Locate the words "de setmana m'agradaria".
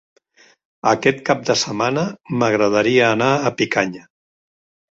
1.49-3.07